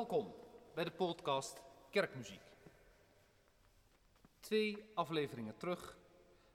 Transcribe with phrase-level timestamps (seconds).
[0.00, 0.34] Welkom
[0.74, 2.42] bij de podcast Kerkmuziek.
[4.40, 5.98] Twee afleveringen terug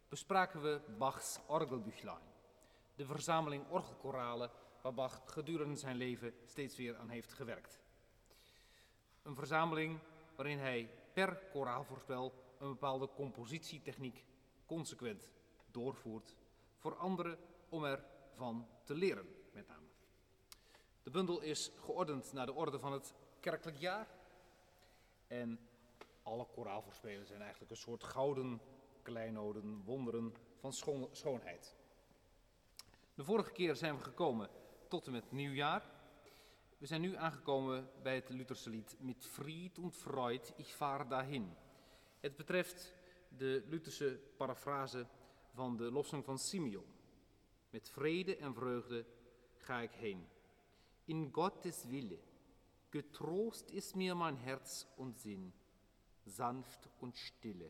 [0.09, 2.21] bespraken we Bachs Orgelbüchlein,
[2.95, 7.79] de verzameling orgelkoralen waar Bach gedurende zijn leven steeds weer aan heeft gewerkt.
[9.23, 9.99] Een verzameling
[10.35, 14.25] waarin hij per koraalvoorspel een bepaalde compositietechniek
[14.65, 15.29] consequent
[15.71, 16.35] doorvoert
[16.77, 17.37] voor anderen
[17.69, 19.87] om ervan te leren, met name.
[21.03, 23.13] De bundel is geordend naar de orde van het
[23.45, 24.07] kerkelijk jaar.
[25.27, 25.59] En
[26.23, 28.61] alle koraalvoorspelen zijn eigenlijk een soort gouden
[29.01, 30.73] kleinoden, wonderen van
[31.11, 31.75] schoonheid.
[33.13, 34.49] De vorige keer zijn we gekomen
[34.87, 35.83] tot en met nieuwjaar.
[36.77, 41.55] We zijn nu aangekomen bij het Lutherse lied Mit Fried und Freud, ich fahr dahin.
[42.19, 42.93] Het betreft
[43.27, 45.07] de Lutherse parafrase
[45.53, 46.85] van de lossing van Simeon.
[47.69, 49.05] Met vrede en vreugde
[49.57, 50.27] ga ik heen.
[51.05, 52.19] In Gottes Wille.
[52.95, 55.51] Getrost is mir mein Herz und Sinn,
[56.25, 57.69] sanft und stille.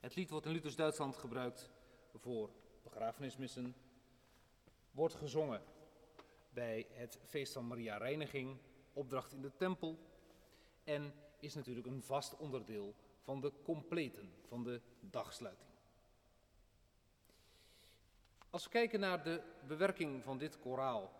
[0.00, 1.70] Het lied wordt in Luthers Duitsland gebruikt
[2.14, 2.50] voor
[2.82, 3.74] begrafenismissen,
[4.90, 5.62] wordt gezongen
[6.50, 8.58] bij het feest van Maria Reiniging,
[8.92, 9.98] opdracht in de tempel
[10.84, 15.70] en is natuurlijk een vast onderdeel van de completen, van de dagsluiting.
[18.50, 21.12] Als we kijken naar de bewerking van dit koraal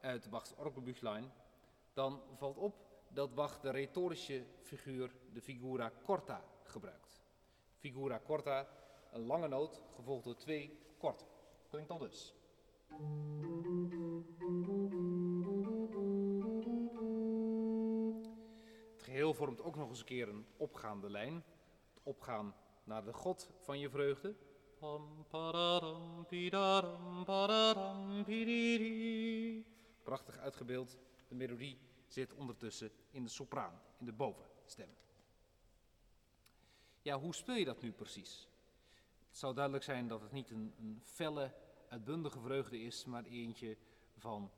[0.00, 1.32] uit Bachs Orgelbüchlein,
[1.94, 2.74] dan valt op
[3.08, 7.22] dat Bach de retorische figuur, de figura corta, gebruikt.
[7.78, 8.68] Figura corta,
[9.12, 11.24] een lange noot, gevolgd door twee korte.
[11.68, 12.34] Klinkt dan dus.
[18.92, 21.34] Het geheel vormt ook nog eens een keer een opgaande lijn.
[21.94, 22.54] Het opgaan
[22.84, 24.34] naar de God van je vreugde.
[30.02, 30.98] Prachtig uitgebeeld.
[31.34, 34.88] De melodie zit ondertussen in de sopraan, in de bovenstem.
[37.02, 38.48] Ja, hoe speel je dat nu precies?
[39.28, 41.54] Het zou duidelijk zijn dat het niet een, een felle,
[41.88, 43.76] uitbundige vreugde is, maar eentje
[44.16, 44.50] van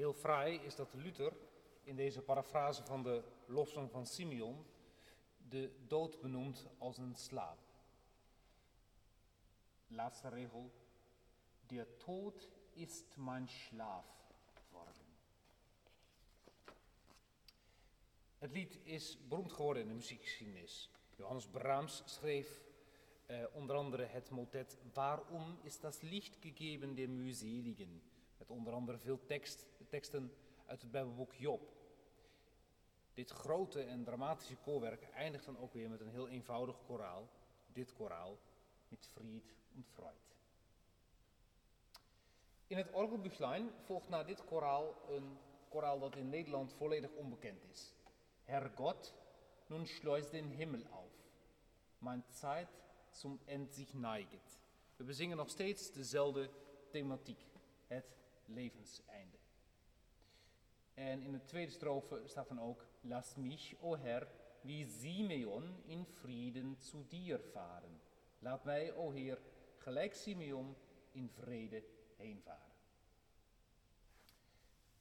[0.00, 0.16] vredigheid.
[0.16, 1.32] fraai is dat Luther
[1.84, 4.66] in deze parafrase van de lofzang van Simeon
[5.48, 7.58] de dood benoemt als een slaap.
[9.86, 10.70] Laatste regel.
[11.66, 14.04] Der Tod ist mein Schlaf
[14.70, 15.04] worden.
[18.38, 20.90] Het lied is beroemd geworden in de muziekgeschiedenis.
[21.16, 22.60] Johannes Brahms schreef
[23.26, 28.02] eh, onder andere het motet Waarom is das Licht gegeben der mühseligen?
[28.38, 30.32] Met onder andere veel tekst, teksten
[30.66, 31.72] uit het Bijbelboek Job.
[33.14, 37.28] Dit grote en dramatische koorwerk eindigt dan ook weer met een heel eenvoudig koraal.
[37.72, 38.38] Dit koraal
[38.88, 40.36] met Fried en Freud.
[42.66, 45.38] In het Orgelbüchlein volgt na dit koraal een
[45.68, 47.94] koraal dat in Nederland volledig onbekend is.
[48.44, 49.14] Herrgott,
[49.66, 51.12] nun schleus den Himmel auf.
[51.98, 52.68] Mijn Zeit
[53.10, 54.58] zum End sich neiget.
[54.96, 56.50] We bezingen nog steeds dezelfde
[56.90, 57.46] thematiek,
[57.86, 59.39] het levenseinde.
[60.94, 64.28] En in de tweede strofe staat dan ook, Lass mich, o Herr,
[64.60, 68.00] wie Simeon in Frieden zu dir varen.
[68.38, 69.38] Laat mij, o Heer,
[69.76, 70.76] gelijk Simeon
[71.12, 71.84] in vrede
[72.16, 72.72] heenvaren.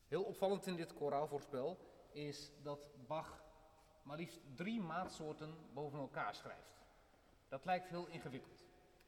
[0.08, 1.78] Heel opvallend in dit koraalvoorspel
[2.12, 3.48] is dat Bach
[4.04, 6.80] maar liefst drie maatsoorten boven elkaar schrijft.
[7.48, 8.66] Dat lijkt heel ingewikkeld.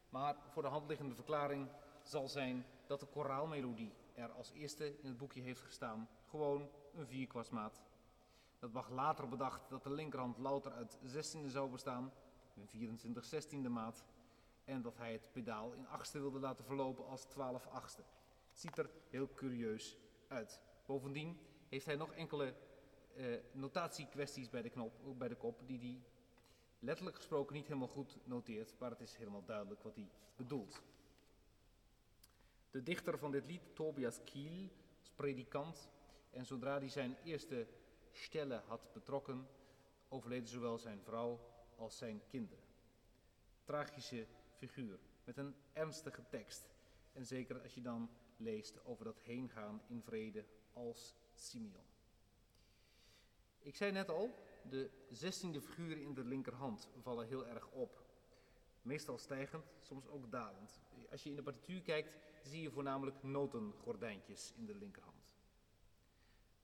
[0.09, 1.67] Maar voor de hand liggende verklaring
[2.01, 6.09] zal zijn dat de koraalmelodie er als eerste in het boekje heeft gestaan.
[6.29, 7.81] Gewoon een vierkwartsmaat.
[8.59, 12.13] Dat Bach later bedacht dat de linkerhand louter uit 16e zou bestaan,
[12.55, 14.05] een 24 16e maat.
[14.63, 18.03] En dat hij het pedaal in achtste wilde laten verlopen als 12 achtste.
[18.51, 19.97] Ziet er heel curieus
[20.27, 20.61] uit.
[20.85, 22.55] Bovendien heeft hij nog enkele
[23.15, 26.01] uh, notatiekwesties bij de, knop, bij de kop die hij
[26.79, 30.81] letterlijk gesproken niet helemaal goed noteert, maar het is helemaal duidelijk wat hij bedoelt.
[32.71, 34.69] De dichter van dit lied, Tobias Kiel,
[35.01, 35.89] is predikant
[36.29, 37.68] en zodra hij zijn eerste
[38.12, 39.47] stelle had betrokken,
[40.09, 41.39] overleden zowel zijn vrouw
[41.75, 42.63] als zijn kinderen.
[43.63, 44.27] Tragische
[44.57, 46.69] figuur met een ernstige tekst
[47.13, 51.85] en zeker als je dan leest over dat heengaan in vrede als Simeon.
[53.59, 54.33] Ik zei net al,
[54.69, 58.10] de zestiende figuren in de linkerhand vallen heel erg op.
[58.81, 60.81] Meestal stijgend, soms ook dalend.
[61.11, 65.35] Als je in de partituur kijkt, zie je voornamelijk notengordijntjes in de linkerhand.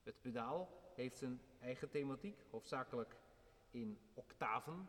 [0.02, 3.16] Het pedaal heeft een eigen thematiek, hoofdzakelijk
[3.70, 4.88] in octaven,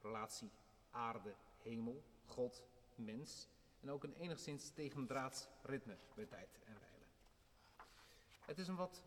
[0.00, 0.50] relatie
[0.90, 2.64] aarde, hemel, God,
[2.94, 3.48] mens
[3.80, 7.04] en ook een enigszins tegendraads ritme bij tijd en wijle.
[8.40, 9.04] Het is een wat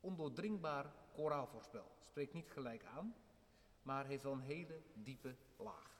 [0.00, 1.90] ondoordringbaar koraalvoorspel.
[2.00, 3.14] Spreekt niet gelijk aan,
[3.82, 5.90] maar heeft een hele diepe laag.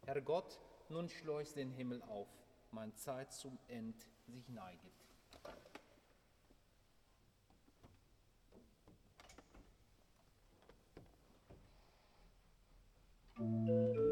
[0.00, 2.28] Herrgott, nun schleust den Himmel auf,
[2.70, 5.02] mein Zeit zum End sich neiget.
[13.36, 14.03] Musik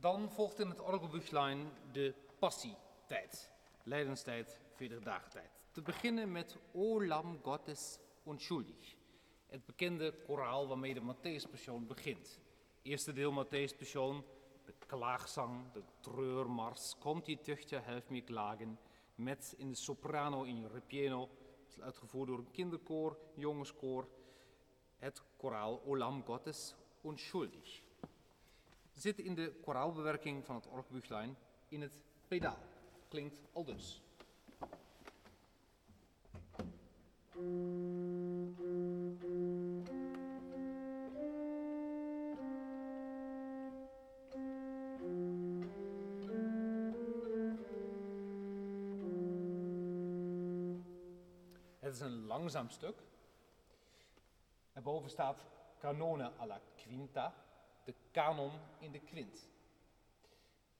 [0.00, 3.52] Dan volgt in het orgelbüchlein de passietijd,
[3.82, 5.42] lijdenstijd, 40 dagen.
[5.70, 8.94] Te beginnen met O Lam Gottes unschuldig,
[9.46, 12.40] het bekende koraal waarmee de Matthäus-persoon begint.
[12.82, 14.24] Eerste deel Matthäus-persoon,
[14.64, 18.78] de klaagzang, de treurmars, komt die tuchtje, helft me klagen,
[19.14, 21.28] met in de soprano in ripieno,
[21.80, 24.08] uitgevoerd door een kinderkoor, jongenskoor,
[24.96, 27.89] het koraal Olam Gottes unschuldig.
[29.00, 31.36] Zit in de koraalbewerking van het orgelbüchlein
[31.68, 32.58] in het pedaal.
[33.08, 34.02] Klinkt al dus.
[51.78, 53.02] Het is een langzaam stuk.
[54.72, 55.44] Erboven staat
[55.78, 57.34] canone alla quinta,
[57.84, 59.48] de kanon in de kwint.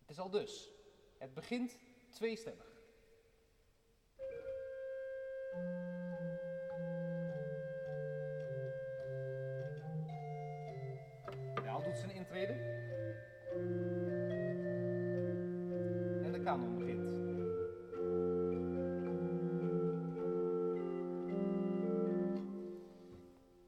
[0.01, 0.71] Het is al dus.
[1.19, 1.79] Het begint
[2.11, 2.69] tweestemmig.
[11.55, 12.53] De doet zijn intrede.
[16.23, 17.19] En de kanon begint.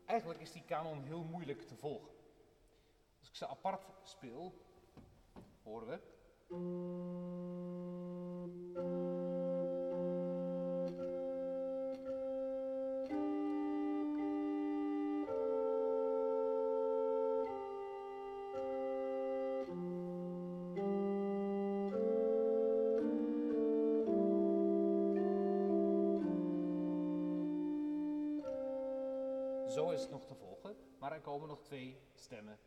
[0.06, 2.21] Eigenlijk is die kanon heel moeilijk te volgen.
[3.32, 4.54] Ik apart speel,
[5.62, 6.00] horen we.
[29.68, 32.58] Zo is het nog te volgen, maar er komen nog twee stemmen.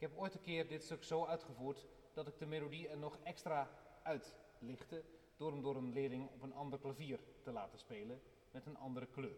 [0.00, 3.18] Ik heb ooit een keer dit stuk zo uitgevoerd dat ik de melodie er nog
[3.22, 3.70] extra
[4.02, 5.04] uitlichtte
[5.36, 9.06] door hem door een leerling op een ander klavier te laten spelen met een andere
[9.06, 9.36] kleur.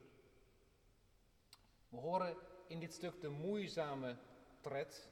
[1.89, 4.17] We horen in dit stuk de moeizame
[4.61, 5.11] tred.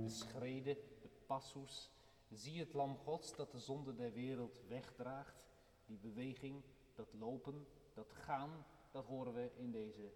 [0.00, 1.90] De schreden, de passus.
[2.30, 5.48] Zie het lam gods dat de zonde der wereld wegdraagt.
[5.86, 6.62] Die beweging,
[7.00, 10.12] dat lopen, dat gaan, dat horen we in deze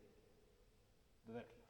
[1.23, 1.63] bewerking.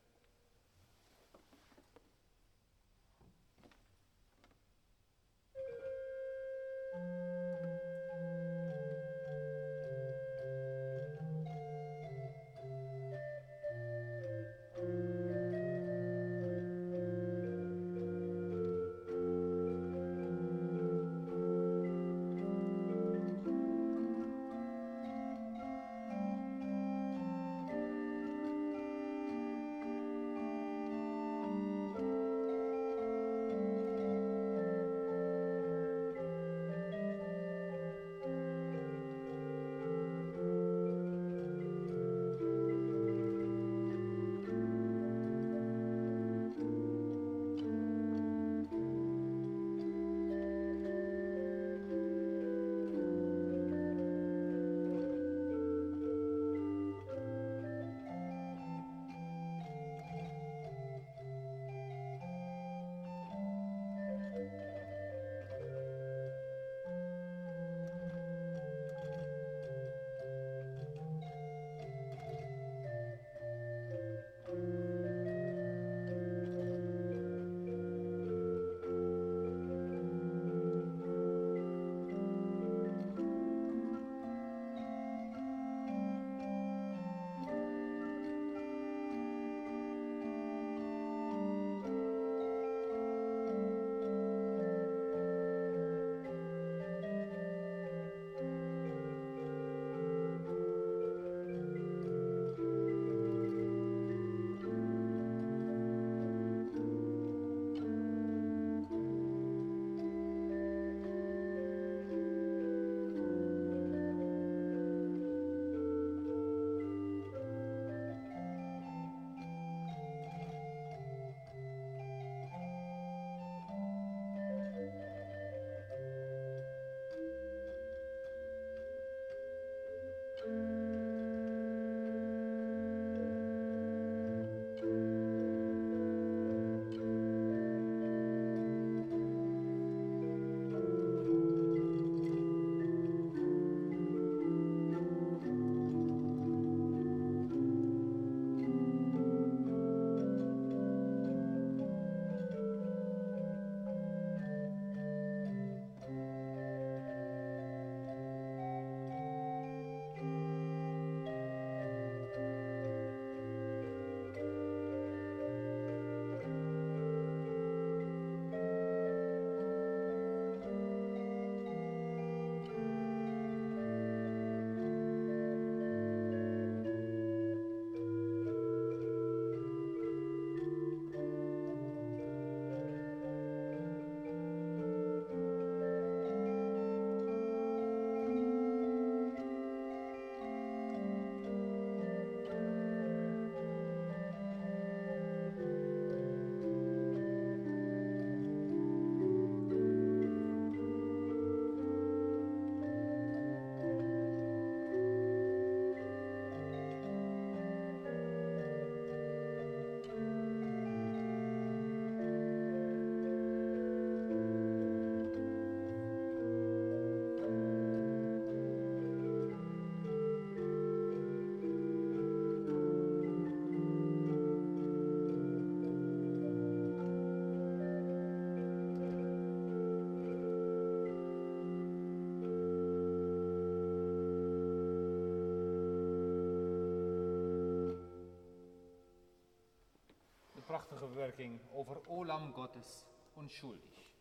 [241.71, 244.13] Over Olam Gottes onschuldig.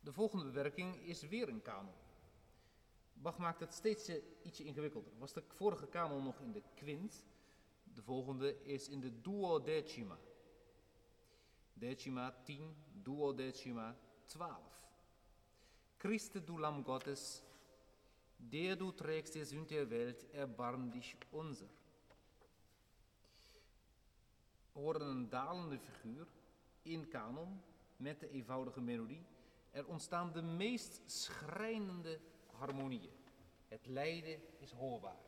[0.00, 1.94] De volgende bewerking is weer een kanon.
[3.12, 5.12] Bach maakt het steeds eh, ietsje ingewikkelder.
[5.18, 7.24] Was de vorige kanon nog in de kwint,
[7.94, 10.18] de volgende is in de duodecima.
[11.72, 14.60] Decima 10, duodecima 12.
[15.96, 17.42] Christe du Lamm Gottes,
[18.36, 21.68] der du trägst die Sünde der Welt, erbarm dich unser.
[24.72, 26.26] We horen een dalende figuur
[26.82, 27.62] in kanon
[27.96, 29.24] met de eenvoudige melodie.
[29.70, 33.12] Er ontstaan de meest schrijnende harmonieën.
[33.68, 35.25] Het lijden is hoorbaar.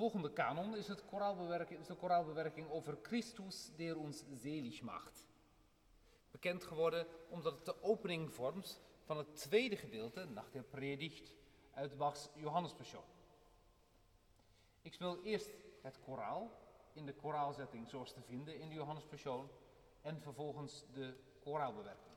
[0.00, 0.98] Volgende kanon is, het
[1.68, 5.26] is de koraalbewerking over Christus, der ons zelig macht.
[6.30, 11.32] Bekend geworden omdat het de opening vormt van het tweede gedeelte, Nacht der Predigt,
[11.74, 13.02] uit Bachs Johannespassion.
[14.82, 15.50] Ik speel eerst
[15.82, 16.50] het koraal
[16.92, 19.48] in de koraalzetting zoals te vinden in de Johannespassion
[20.02, 22.14] en vervolgens de koraalbewerking.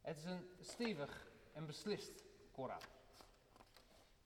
[0.00, 2.82] Het is een stevig en beslist koraal.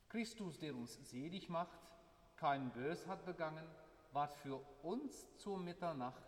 [0.06, 1.89] Christus, der uns selig macht,
[2.40, 3.66] kein Bös hat begangen,
[4.12, 6.24] ward für uns zur Mitternacht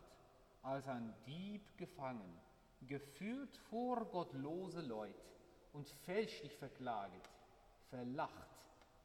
[0.63, 2.39] als ein Dieb gefangen,
[2.87, 5.25] geführt vor gottlose Leut
[5.73, 7.31] und fälschlich verklaget,
[7.89, 8.51] verlacht,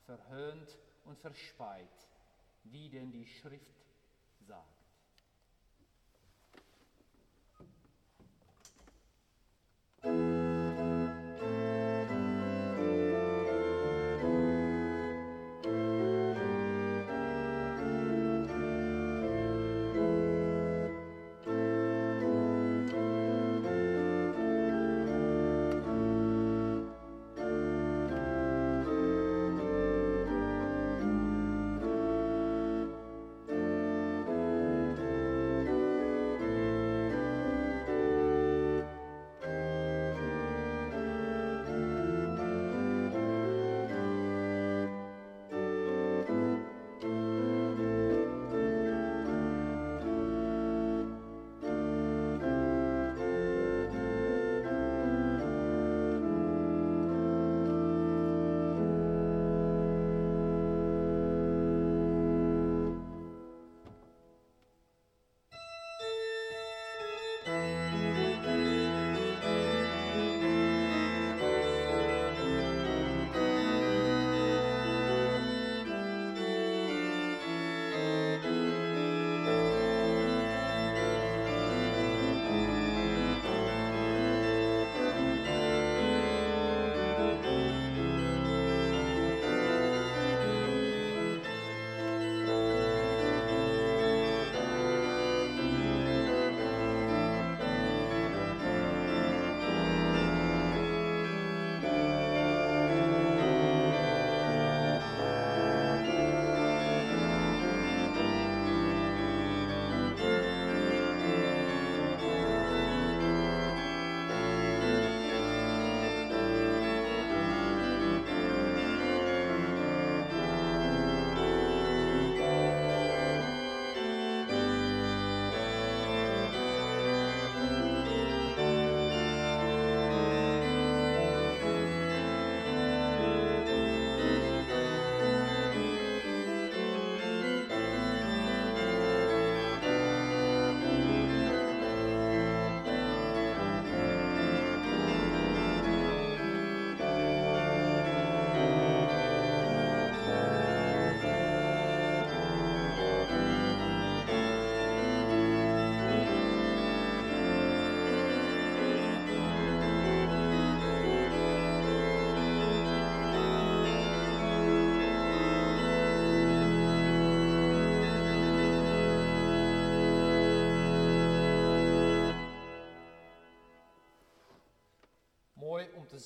[0.06, 1.88] verhöhnt und verspeit,
[2.66, 3.86] wie denn die Schrift
[4.42, 4.77] sagt.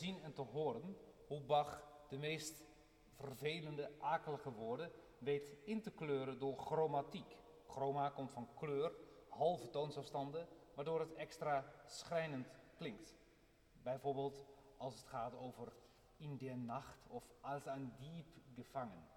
[0.02, 2.64] Zien en te horen hoe Bach de meest
[3.16, 7.38] vervelende, akelige woorden weet in te kleuren door chromatiek.
[7.68, 8.92] Chroma komt van kleur,
[9.30, 13.16] halve toonsafstanden, waardoor het extra schrijnend klinkt.
[13.84, 14.46] Bijvoorbeeld
[14.78, 15.74] als het gaat over
[16.18, 19.08] in der Nacht of als een diep gevangen.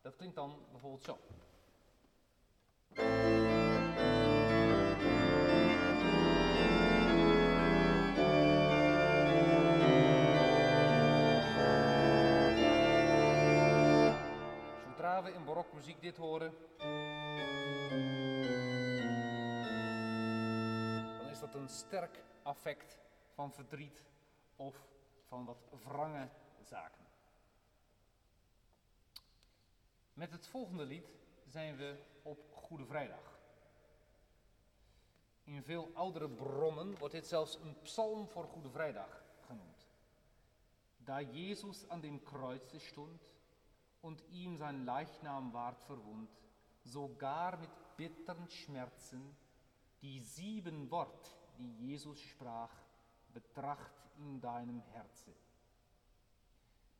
[0.00, 1.18] Dat klinkt dan bijvoorbeeld zo.
[15.22, 16.54] We in barokmuziek dit horen,
[21.18, 22.98] dan is dat een sterk affect
[23.34, 24.04] van verdriet
[24.56, 24.86] of
[25.26, 26.28] van wat wrange
[26.60, 27.04] zaken.
[30.12, 31.06] Met het volgende lied
[31.46, 33.40] zijn we op Goede Vrijdag.
[35.44, 39.86] In veel oudere bronnen wordt dit zelfs een psalm voor Goede Vrijdag genoemd.
[40.96, 43.31] Da Jezus aan dem Kreuze stond
[44.02, 46.30] und ihm sein Leichnam ward verwund,
[46.82, 49.36] sogar mit bitteren Schmerzen,
[50.00, 52.72] die sieben Wort, die Jesus sprach,
[53.32, 55.34] betracht in deinem Herzen.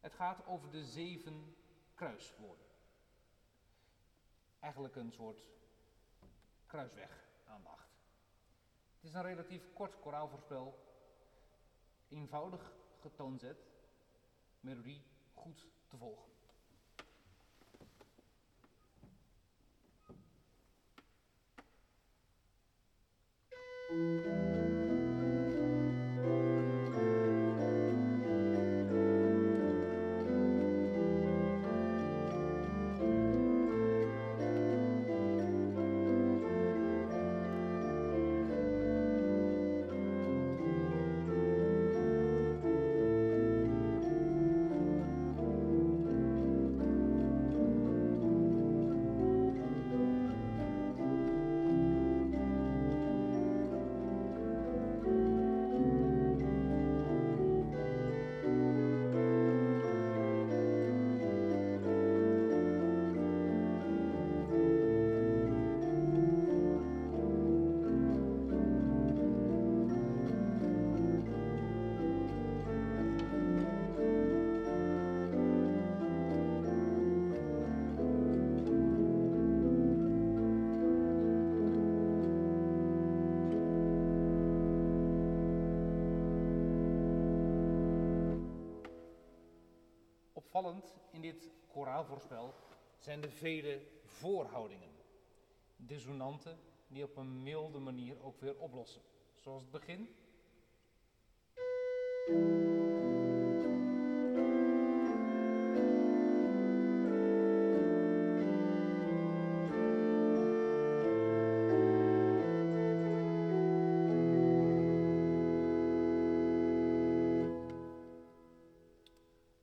[0.00, 1.56] Het gaat over de zeven
[1.94, 2.66] kruiswoorden.
[4.60, 5.48] Eigenlijk een soort
[6.66, 7.88] kruisweg aandacht.
[8.94, 10.78] Het is een relatief kort koraalvoorspel,
[12.08, 13.66] eenvoudig getoonzet,
[14.60, 15.02] melodie
[15.34, 16.31] goed te volgen.
[23.92, 24.51] Opvallend
[91.22, 92.54] dit koraalvoorspel
[92.98, 94.90] zijn de vele voorhoudingen.
[95.76, 96.58] Dissonanten
[96.88, 99.02] die op een milde manier ook weer oplossen.
[99.40, 100.08] Zoals het begin.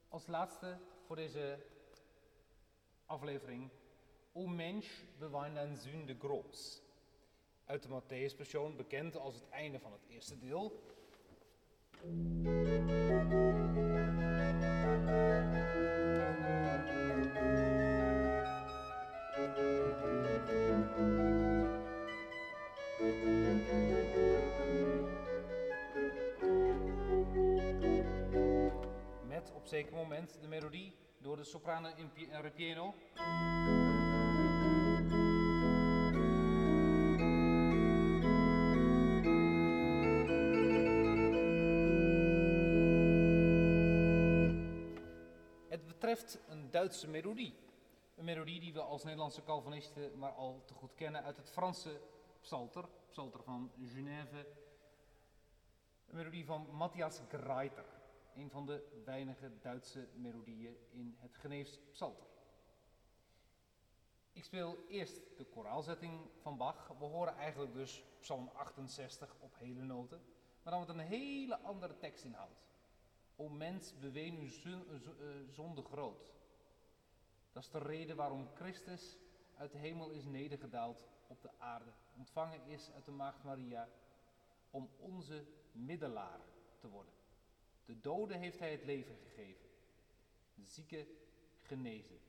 [0.09, 0.77] Als laatste
[1.09, 1.59] voor deze
[3.05, 3.69] aflevering.
[4.31, 4.87] O mens,
[6.19, 6.81] groß.
[7.65, 10.83] Uit de Matthäus-persoon, bekend als het einde van het eerste deel.
[29.69, 32.93] Zeker moment de melodie door de soprano en.
[45.69, 47.55] Het betreft een Duitse melodie.
[48.15, 52.01] Een melodie die we als Nederlandse Calvinisten maar al te goed kennen uit het Franse
[52.41, 54.47] psalter, psalter van Genève.
[56.07, 57.98] Een melodie van Matthias Greiter,
[58.39, 62.27] een van de weinige Duitse melodieën in het Geneefs psalter.
[64.31, 66.87] Ik speel eerst de koraalzetting van Bach.
[66.87, 70.21] We horen eigenlijk dus Psalm 68 op hele noten,
[70.63, 72.67] maar dan met een hele andere tekstinhoud.
[73.35, 76.33] O mens, beween uw eh, eh, zonde groot.
[77.51, 79.17] Dat is de reden waarom Christus
[79.57, 83.89] uit de hemel is nedergedaald op de aarde, ontvangen is uit de Maagd Maria,
[84.69, 86.39] om onze middelaar
[86.77, 87.18] te worden.
[87.89, 89.69] De doden heeft hij het leven gegeven,
[90.53, 91.07] de zieken
[91.55, 92.19] genezen.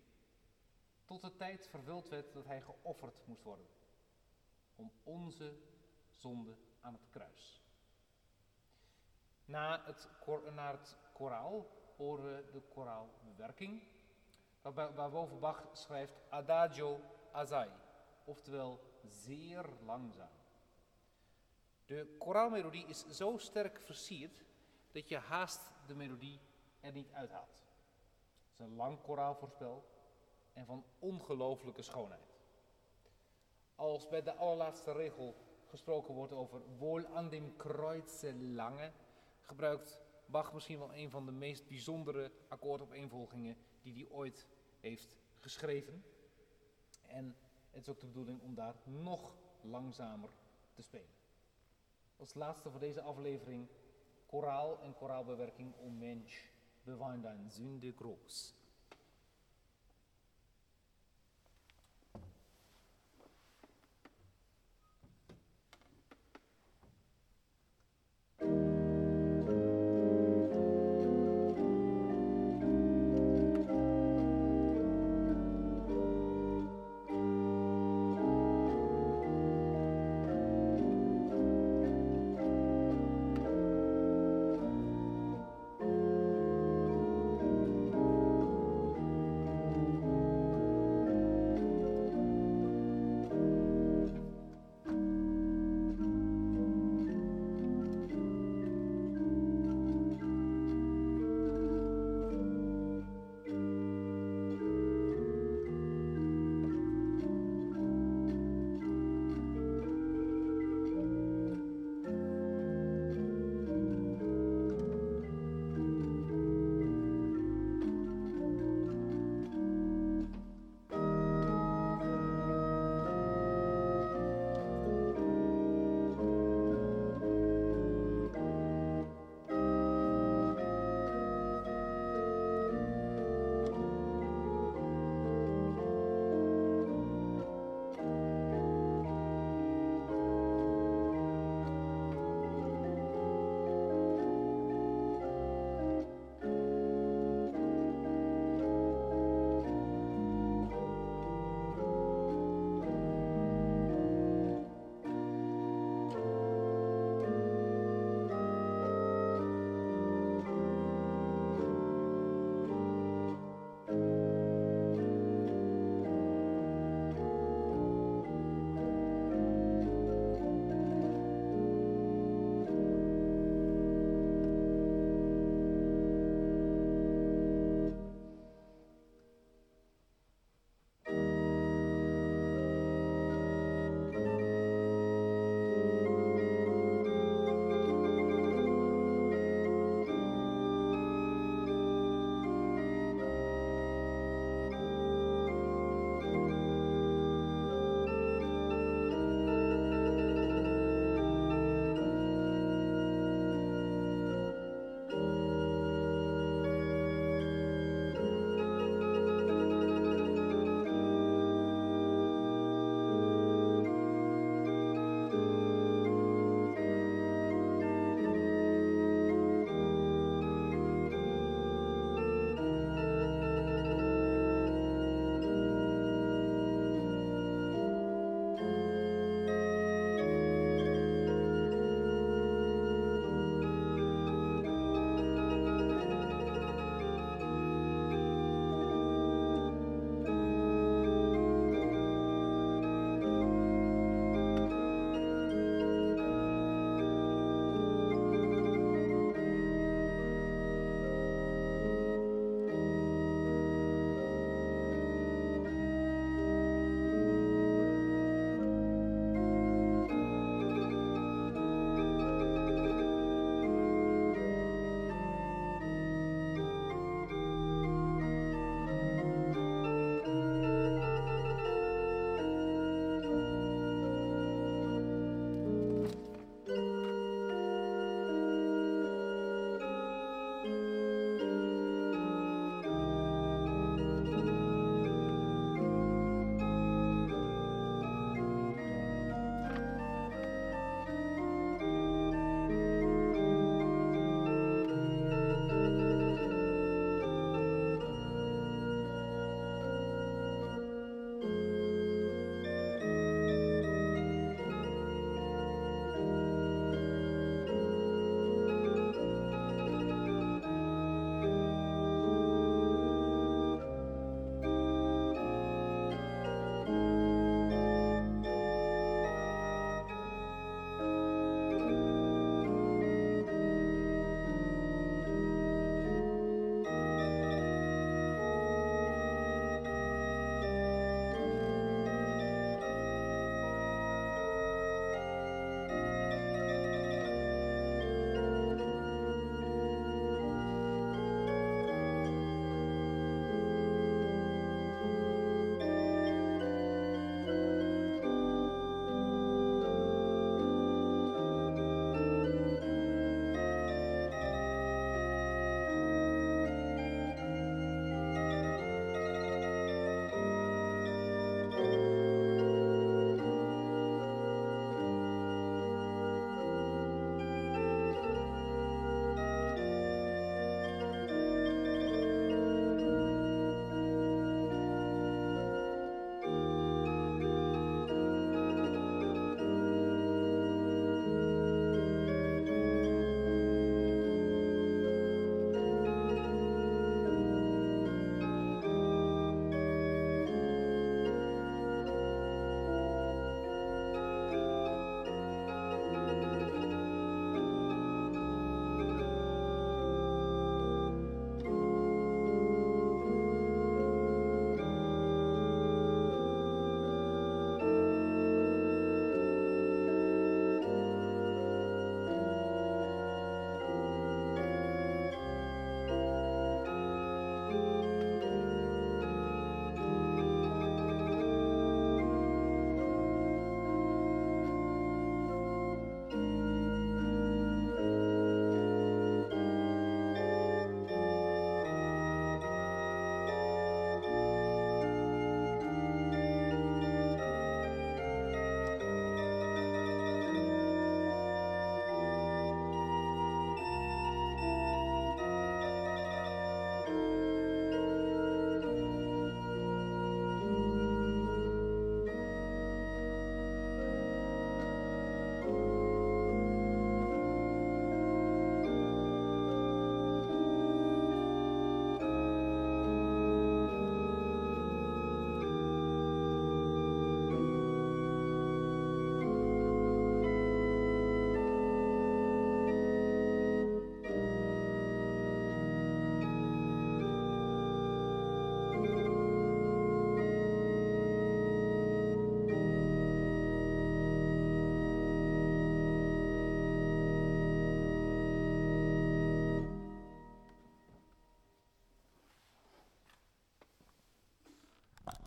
[1.04, 3.66] Tot de tijd vervuld werd dat hij geofferd moest worden,
[4.76, 5.54] om onze
[6.10, 7.60] zonde aan het kruis.
[9.44, 10.08] Na het,
[10.54, 13.82] naar het koraal horen we de koraalbewerking,
[14.62, 17.70] waarboven Bach schrijft adagio assai,
[18.24, 20.38] oftewel zeer langzaam.
[21.84, 24.48] De koraalmelodie is zo sterk versierd
[24.92, 26.40] dat je haast de melodie
[26.80, 27.64] er niet uithaalt.
[28.42, 29.84] Het is een lang koraalvoorspel
[30.52, 32.38] en van ongelooflijke schoonheid.
[33.74, 35.34] Als bij de allerlaatste regel
[35.66, 38.92] gesproken wordt over wohl an dem Kreuze lange,
[39.40, 40.00] gebruikt
[40.30, 44.46] Bach misschien wel een van de meest bijzondere akkoordopeenvolgingen die hij ooit
[44.80, 46.04] heeft geschreven.
[47.06, 47.36] En
[47.70, 50.30] het is ook de bedoeling om daar nog langzamer
[50.72, 51.14] te spelen.
[52.16, 53.68] Als laatste voor deze aflevering
[54.30, 56.50] koraal en koraalbewerking O Mensch,
[56.84, 58.59] bewaar dein Sünde groß.